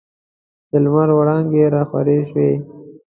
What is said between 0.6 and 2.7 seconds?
د لمر وړانګي راخورې سوې.